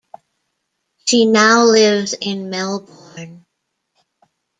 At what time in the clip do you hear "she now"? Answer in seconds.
1.05-1.63